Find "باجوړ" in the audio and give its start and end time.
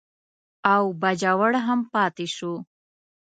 1.01-1.53